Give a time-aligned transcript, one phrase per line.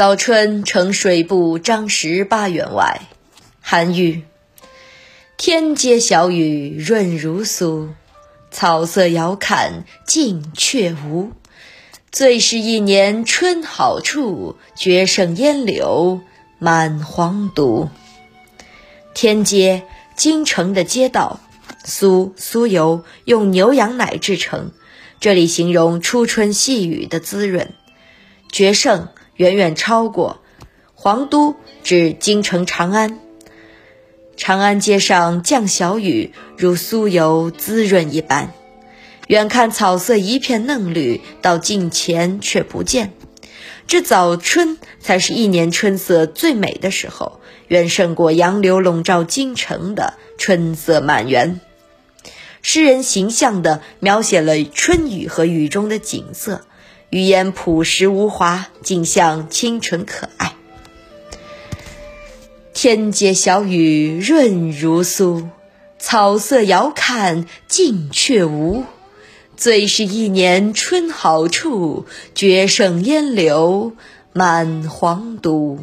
[0.00, 3.02] 早春呈水部张十八员外。
[3.60, 4.22] 韩愈。
[5.36, 7.88] 天街小雨润如酥，
[8.50, 11.32] 草色遥看近却无。
[12.10, 16.22] 最是一年春好处，绝胜烟柳
[16.58, 17.90] 满皇都。
[19.12, 19.82] 天街，
[20.16, 21.40] 京城的街道。
[21.84, 24.72] 酥，酥油用牛羊奶制成，
[25.20, 27.74] 这里形容初春细雨的滋润。
[28.50, 29.08] 绝胜，
[29.40, 30.42] 远远超过。
[30.92, 33.20] 皇都，指京城长安。
[34.36, 38.52] 长安街上降小雨，如酥油滋润一般。
[39.28, 43.14] 远看草色一片嫩绿，到近前却不见。
[43.86, 51.62] 这早春才是一年春色最美的时候，远胜过杨柳笼罩京城的春色满园。
[52.60, 56.60] 诗人形象地描写了春雨和雨中的景色，
[57.10, 60.54] 语言朴实无华，景象清纯可爱。
[62.72, 65.48] 天街小雨润如酥，
[65.98, 68.84] 草色遥看近却无。
[69.56, 73.92] 最是一年春好处，绝胜烟柳
[74.32, 75.80] 满皇都。